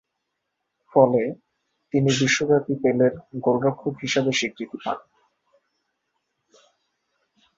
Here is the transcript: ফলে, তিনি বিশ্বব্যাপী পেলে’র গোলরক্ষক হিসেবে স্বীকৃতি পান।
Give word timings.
ফলে, 0.93 1.21
তিনি 1.93 2.09
বিশ্বব্যাপী 2.19 2.73
পেলে’র 2.83 3.13
গোলরক্ষক 3.43 3.95
হিসেবে 4.01 4.31
স্বীকৃতি 4.31 4.77
পান। 4.83 4.97